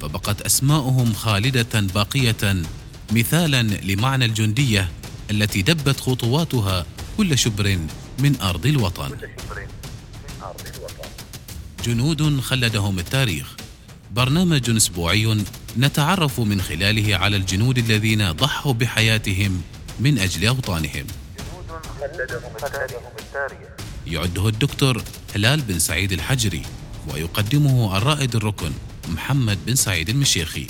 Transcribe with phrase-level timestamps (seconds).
[0.00, 2.62] فبقت أسماؤهم خالدة باقية
[3.12, 4.90] مثالا لمعنى الجندية
[5.30, 6.86] التي دبت خطواتها
[7.16, 7.78] كل شبر
[8.18, 9.10] من أرض الوطن.
[11.84, 13.56] جنود خلدهم التاريخ.
[14.12, 15.44] برنامج أسبوعي
[15.78, 19.62] نتعرف من خلاله على الجنود الذين ضحوا بحياتهم
[20.00, 21.06] من أجل أوطانهم.
[24.06, 25.02] يعده الدكتور
[25.34, 26.62] هلال بن سعيد الحجري
[27.08, 28.72] ويقدمه الرائد الركن.
[29.08, 30.66] محمد بن سعيد المشيخي.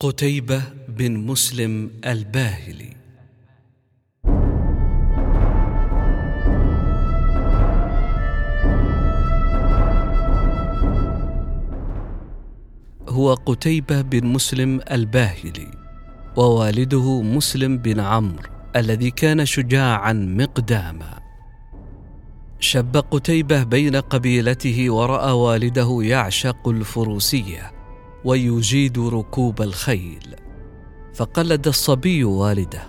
[0.00, 2.96] قتيبة بن مسلم الباهلي.
[13.08, 15.70] هو قتيبة بن مسلم الباهلي
[16.36, 21.27] ووالده مسلم بن عمرو الذي كان شجاعا مقداما.
[22.60, 27.72] شب قتيبة بين قبيلته ورأى والده يعشق الفروسية
[28.24, 30.34] ويجيد ركوب الخيل.
[31.14, 32.82] فقلد الصبي والده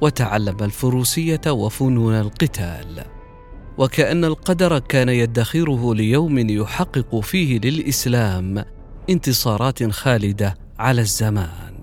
[0.00, 3.04] وتعلم الفروسية وفنون القتال.
[3.78, 8.64] وكأن القدر كان يدخره ليوم يحقق فيه للإسلام
[9.10, 11.74] انتصارات خالدة على الزمان.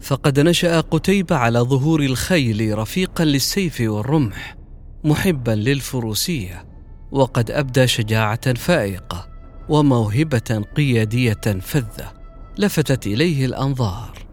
[0.00, 4.56] فقد نشأ قتيبة على ظهور الخيل رفيقا للسيف والرمح
[5.04, 6.64] محبا للفروسية
[7.10, 9.28] وقد أبدى شجاعة فائقة
[9.68, 12.12] وموهبة قيادية فذة
[12.58, 14.26] لفتت إليه الأنظار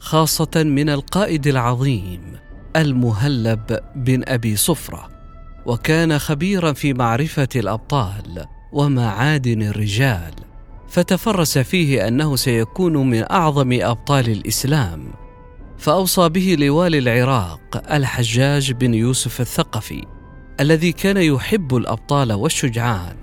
[0.00, 2.20] خاصة من القائد العظيم
[2.76, 5.08] المهلب بن أبي صفرة
[5.66, 10.34] وكان خبيرا في معرفة الأبطال ومعادن الرجال
[10.88, 15.04] فتفرس فيه أنه سيكون من أعظم أبطال الإسلام
[15.80, 20.04] فأوصى به لوالي العراق الحجاج بن يوسف الثقفي
[20.60, 23.16] الذي كان يحب الأبطال والشجعان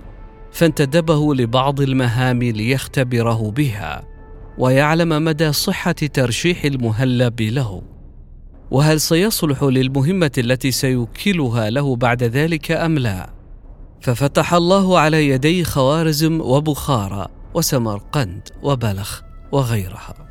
[0.52, 4.04] فانتدبه لبعض المهام ليختبره بها
[4.58, 7.82] ويعلم مدى صحة ترشيح المهلب له.
[8.72, 13.30] وهل سيصلح للمهمة التي سيوكلها له بعد ذلك أم لا؟
[14.02, 20.27] ففتح الله على يدي خوارزم وبخارى وسمرقند وبلخ وغيرها.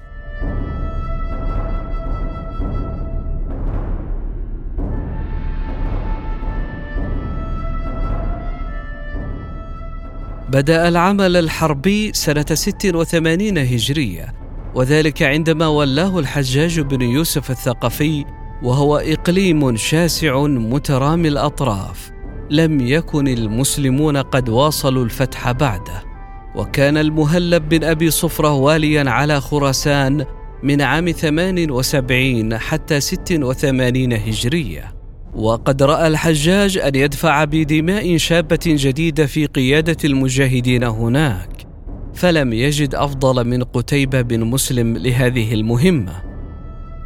[10.56, 14.34] بدأ العمل الحربي سنة 86 هجرية
[14.74, 18.24] وذلك عندما ولاه الحجاج بن يوسف الثقفي
[18.62, 22.10] وهو إقليم شاسع مترامي الأطراف.
[22.50, 26.02] لم يكن المسلمون قد واصلوا الفتح بعده.
[26.54, 30.26] وكان المهلب بن أبي صفرة واليا على خراسان
[30.62, 34.95] من عام 78 حتى 86 هجرية
[35.36, 41.66] وقد رأى الحجاج أن يدفع بدماء شابة جديدة في قيادة المجاهدين هناك
[42.14, 46.12] فلم يجد أفضل من قتيبة بن مسلم لهذه المهمة.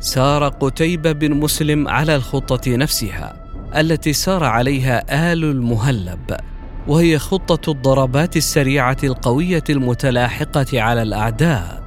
[0.00, 3.46] سار قتيبة بن مسلم على الخطة نفسها
[3.76, 6.36] التي سار عليها آل المهلب
[6.88, 11.79] وهي خطة الضربات السريعة القوية المتلاحقة على الأعداء.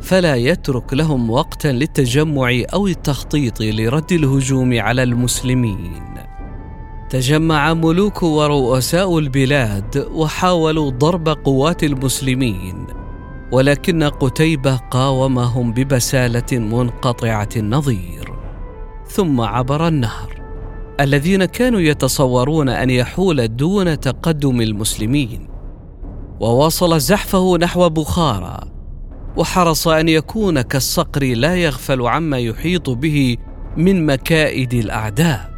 [0.00, 6.04] فلا يترك لهم وقتا للتجمع أو التخطيط لرد الهجوم على المسلمين.
[7.10, 12.86] تجمع ملوك ورؤساء البلاد وحاولوا ضرب قوات المسلمين
[13.52, 18.32] ولكن قتيبة قاومهم ببسالة منقطعة النظير.
[19.06, 20.42] ثم عبر النهر.
[21.00, 25.48] الذين كانوا يتصورون أن يحول دون تقدم المسلمين.
[26.40, 28.77] وواصل زحفه نحو بخارى.
[29.38, 33.36] وحرص أن يكون كالصقر لا يغفل عما يحيط به
[33.76, 35.50] من مكائد الأعداء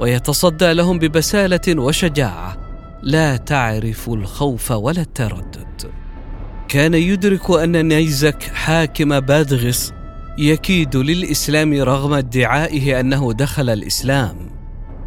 [0.00, 2.56] ويتصدى لهم ببسالة وشجاعة.
[3.02, 5.90] لا تعرف الخوف ولا التردد.
[6.68, 9.92] كان يدرك أن نيزك حاكم بادغس
[10.38, 14.36] يكيد للإسلام رغم ادعائه أنه دخل الإسلام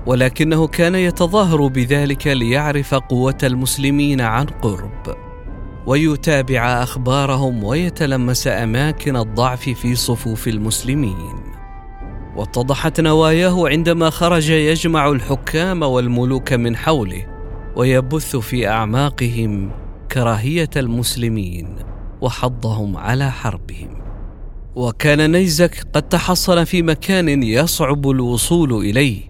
[0.06, 5.27] ولكنه كان يتظاهر بذلك ليعرف قوة المسلمين عن قرب.
[5.88, 11.36] ويتابع أخبارهم ويتلمس أماكن الضعف في صفوف المسلمين.
[12.36, 17.26] واتضحت نواياه عندما خرج يجمع الحكام والملوك من حوله
[17.76, 19.72] ويبث في أعماقهم
[20.12, 21.76] كراهية المسلمين
[22.22, 24.02] وحضهم على حربهم.
[24.76, 29.22] وكان نيزك قد تحصن في مكان يصعب الوصول إليه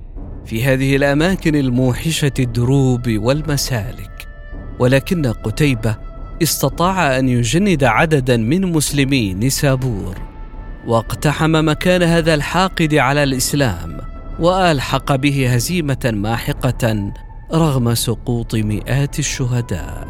[0.46, 4.28] في هذه الأماكن الموحشة الدروب والمسالك.
[4.80, 6.07] ولكن قتيبة
[6.42, 10.18] استطاع أن يجند عددا من مسلمي نسابور
[10.88, 14.02] واقتحم مكان هذا الحاقد على الإسلام
[14.40, 17.14] وألحق به هزيمة ماحقة
[17.54, 20.08] رغم سقوط مئات الشهداء.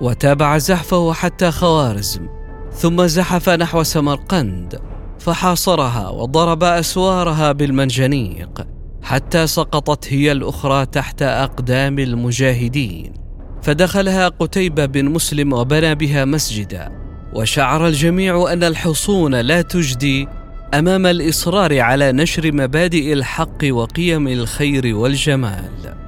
[0.00, 2.37] وتابع زحفه حتى خوارزم
[2.78, 4.80] ثم زحف نحو سمرقند
[5.18, 8.66] فحاصرها وضرب أسوارها بالمنجنيق
[9.02, 13.14] حتى سقطت هي الأخرى تحت أقدام المجاهدين.
[13.62, 16.92] فدخلها قتيبة بن مسلم وبنى بها مسجدا.
[17.34, 20.28] وشعر الجميع أن الحصون لا تجدي
[20.74, 26.07] أمام الإصرار على نشر مبادئ الحق وقيم الخير والجمال.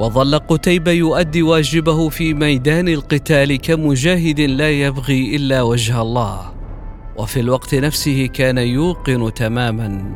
[0.00, 6.52] وظل قتيبة يؤدي واجبه في ميدان القتال كمجاهد لا يبغي إلا وجه الله.
[7.16, 10.14] وفي الوقت نفسه كان يوقن تماما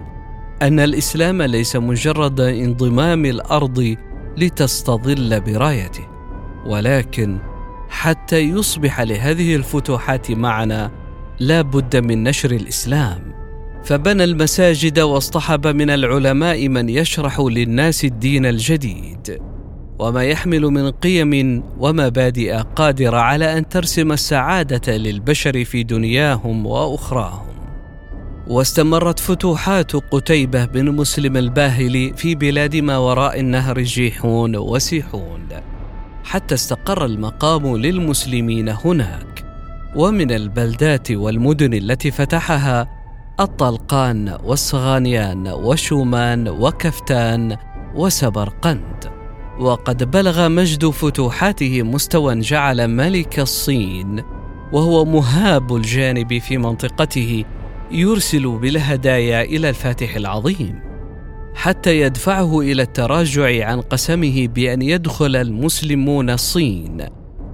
[0.62, 3.96] أن الإسلام ليس مجرد انضمام الأرض
[4.36, 6.08] لتستظل برايته
[6.66, 7.38] ولكن
[7.88, 10.90] حتى يصبح لهذه الفتوحات معنى
[11.38, 13.34] لا بد من نشر الإسلام.
[13.84, 19.53] فبنى المساجد واصطحب من العلماء من يشرح للناس الدين الجديد.
[19.98, 27.54] وما يحمل من قيم ومبادئ قادرة على أن ترسم السعادة للبشر في دنياهم وأخراهم.
[28.48, 35.48] واستمرت فتوحات قتيبة بن مسلم الباهلي في بلاد ما وراء النهر جيحون وسيحون
[36.24, 39.44] حتى استقر المقام للمسلمين هناك.
[39.96, 42.88] ومن البلدات والمدن التي فتحها
[43.40, 47.56] الطلقان والصغانيان وشومان وكفتان
[47.94, 49.13] وسبرقند.
[49.58, 54.22] وقد بلغ مجد فتوحاته مستوى جعل ملك الصين
[54.72, 57.44] وهو مهاب الجانب في منطقته
[57.90, 60.80] يرسل بالهدايا إلى الفاتح العظيم
[61.54, 67.06] حتى يدفعه إلى التراجع عن قسمه بأن يدخل المسلمون الصين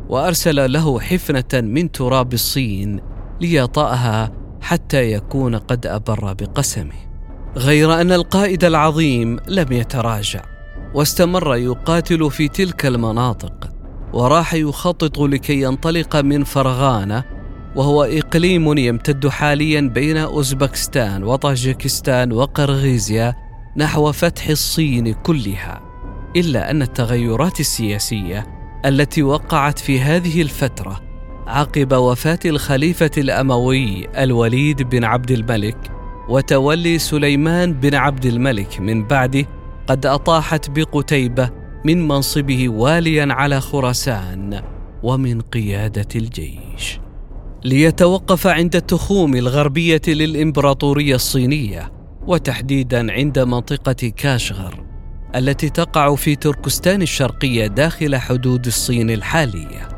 [0.09, 3.01] وأرسل له حفنة من تراب الصين
[3.41, 7.11] ليطأها حتى يكون قد أبر بقسمه.
[7.57, 10.50] غير أن القائد العظيم لم يتراجع.
[10.95, 13.71] واستمر يقاتل في تلك المناطق
[14.13, 17.25] وراح يخطط لكي ينطلق من فرغانة
[17.77, 23.35] وهو إقليم يمتد حاليا بين أوزبكستان وطاجكستان وقرغيزيا
[23.77, 25.81] نحو فتح الصين كلها.
[26.37, 28.47] إلا أن التغيرات السياسية
[28.87, 31.01] التي وقعت في هذه الفترة
[31.47, 35.91] عقب وفاة الخليفة الأموي الوليد بن عبد الملك
[36.29, 39.47] وتولي سليمان بن عبد الملك من بعده
[39.91, 41.51] قد أطاحت بقتيبة
[41.85, 44.63] من منصبه واليا على خراسان
[45.03, 47.01] ومن قيادة الجيش.
[47.65, 51.93] ليتوقف عند التخوم الغربية للإمبراطورية الصينية
[52.27, 54.85] وتحديدا عند منطقة كاشغر
[55.37, 59.89] التي تقع في تركستان الشرقية داخل حدود الصين الحالية.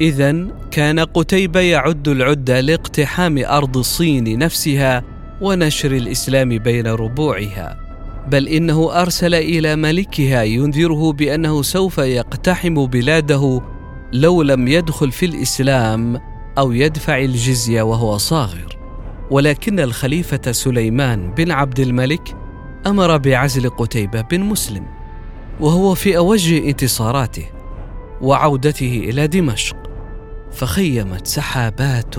[0.00, 5.02] اذا كان قتيبة يعد العده لاقتحام أرض الصين نفسها
[5.40, 7.91] ونشر الإسلام بين ربوعها.
[8.28, 13.62] بل إنه أرسل إلى ملكها ينذره بأنه سوف يقتحم بلاده
[14.12, 16.20] لو لم يدخل في الإسلام
[16.58, 18.78] أو يدفع الجزية وهو صاغر.
[19.30, 22.36] ولكن الخليفة سليمان بن عبد الملك
[22.86, 24.86] أمر بعزل قتيبة بن مسلم
[25.60, 27.46] وهو في أوج انتصاراته
[28.20, 29.76] وعودته إلى دمشق
[30.52, 32.14] فخيمت سحابات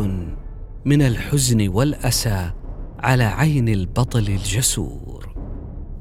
[0.85, 2.51] من الحزن والأسى
[2.99, 5.32] على عين البطل الجسور.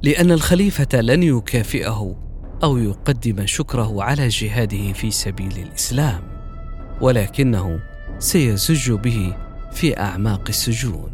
[0.02, 2.16] لأن الخليفة لن يكافئه
[2.64, 6.20] أو يقدم شكره على جهاده في سبيل الإسلام
[7.00, 7.80] ولكنه
[8.18, 9.36] سيزج به
[9.72, 11.10] في أعماق السجون.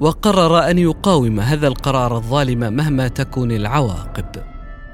[0.00, 4.26] وقرر أن يقاوم هذا القرار الظالم مهما تكون العواقب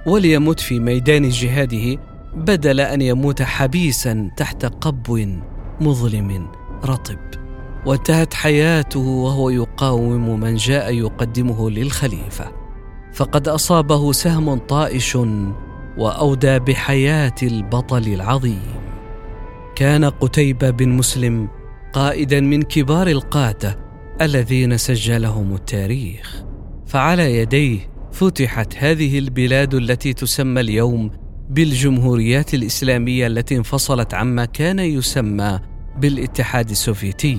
[0.07, 2.01] وليمت في ميدان جهاده
[2.37, 5.27] بدل أن يموت حبيسا تحت قبو
[5.81, 6.49] مظلم
[6.85, 7.19] رطب.
[7.87, 12.66] وانتهت حياته وهو يقاوم من جاء يقدمه للخليفة.
[13.17, 15.19] فقد أصابه سهم طائش
[15.99, 18.63] وأودى بحياة البطل العظيم.
[19.77, 21.49] كان قتيبه بن مسلم
[21.93, 23.79] قائدا من كبار القادة
[24.21, 26.43] الذين سجلهم التاريخ.
[26.87, 27.79] فعلى يديه
[28.13, 31.11] فتحت هذه البلاد التي تسمى اليوم
[31.51, 35.61] بالجمهوريات الإسلامية التي انفصلت عما كان يسمى
[35.99, 37.39] بالاتحاد السوفيتي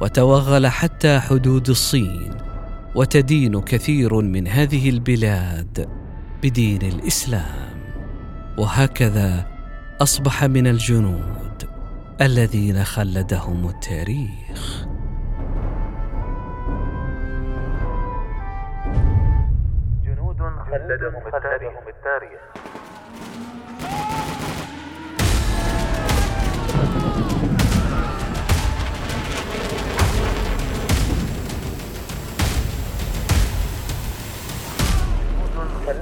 [0.00, 2.53] وتوغل حتى حدود الصين.
[2.94, 5.88] وتدين كثير من هذه البلاد
[6.42, 7.74] بدين الإسلام.
[8.58, 9.46] وهكذا
[10.02, 11.64] أصبح من الجنود
[12.20, 14.84] الذين خلدهم التاريخ.
[20.04, 22.40] جنود خلدهم التاريخ.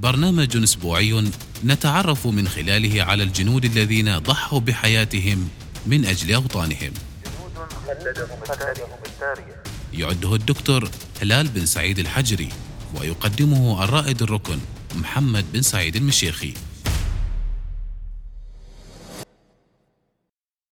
[0.00, 1.30] برنامج أسبوعي
[1.64, 5.48] نتعرف من خلاله على الجنود الذين ضحوا بحياتهم
[5.86, 6.92] من أجل أوطانهم.
[9.92, 10.90] يعده الدكتور
[11.22, 12.48] هلال بن سعيد الحجري
[12.94, 14.58] ويقدمه الرائد الركن
[14.94, 16.54] محمد بن سعيد المشيخي.